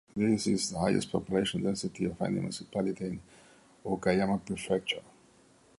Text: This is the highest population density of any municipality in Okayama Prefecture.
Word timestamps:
This 0.15 0.47
is 0.47 0.71
the 0.71 0.79
highest 0.79 1.11
population 1.11 1.61
density 1.61 2.05
of 2.05 2.19
any 2.23 2.31
municipality 2.39 3.05
in 3.05 3.21
Okayama 3.85 4.43
Prefecture. 4.43 5.03